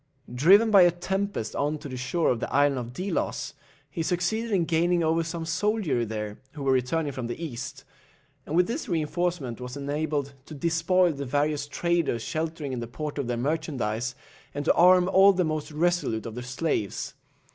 Driven 0.33 0.71
by 0.71 0.81
a 0.81 0.89
tempest 0.89 1.55
on 1.55 1.77
to 1.77 1.87
the 1.87 1.95
shore 1.95 2.31
of 2.31 2.39
the 2.39 2.51
Island 2.51 2.79
of 2.79 2.91
Delos, 2.91 3.53
he 3.87 4.01
succeeded 4.01 4.49
in 4.49 4.65
gaining 4.65 5.03
over 5.03 5.21
some 5.23 5.45
soldiery 5.45 6.05
there, 6.05 6.39
who 6.53 6.63
were 6.63 6.71
returning 6.71 7.11
from 7.11 7.27
the 7.27 7.39
East, 7.39 7.83
and 8.47 8.55
with 8.55 8.65
this 8.65 8.89
reinforcement 8.89 9.61
was 9.61 9.77
enabled 9.77 10.33
to 10.47 10.55
despoil 10.55 11.11
the 11.13 11.23
various 11.25 11.67
traders 11.67 12.23
sheltering 12.23 12.73
in 12.73 12.79
the 12.79 12.87
port 12.87 13.19
of 13.19 13.27
their 13.27 13.37
merchandize, 13.37 14.15
and 14.55 14.65
to 14.65 14.73
arm 14.73 15.07
all 15.07 15.33
the 15.33 15.43
most 15.45 15.71
resolute 15.71 16.25
of 16.25 16.33
the 16.33 16.41
slaves. 16.41 17.13